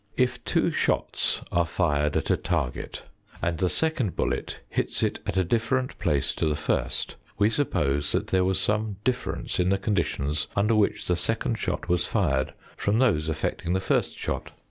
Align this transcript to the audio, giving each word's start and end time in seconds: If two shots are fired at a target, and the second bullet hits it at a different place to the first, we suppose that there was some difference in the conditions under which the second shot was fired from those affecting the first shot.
If 0.17 0.43
two 0.43 0.71
shots 0.71 1.43
are 1.51 1.63
fired 1.63 2.17
at 2.17 2.31
a 2.31 2.35
target, 2.35 3.03
and 3.39 3.59
the 3.59 3.69
second 3.69 4.15
bullet 4.15 4.59
hits 4.67 5.03
it 5.03 5.19
at 5.27 5.37
a 5.37 5.43
different 5.43 5.99
place 5.99 6.33
to 6.33 6.47
the 6.47 6.55
first, 6.55 7.17
we 7.37 7.51
suppose 7.51 8.11
that 8.11 8.25
there 8.25 8.43
was 8.43 8.59
some 8.59 8.95
difference 9.03 9.59
in 9.59 9.69
the 9.69 9.77
conditions 9.77 10.47
under 10.55 10.73
which 10.75 11.05
the 11.07 11.15
second 11.15 11.59
shot 11.59 11.87
was 11.87 12.07
fired 12.07 12.55
from 12.75 12.97
those 12.97 13.29
affecting 13.29 13.73
the 13.73 13.79
first 13.79 14.17
shot. 14.17 14.49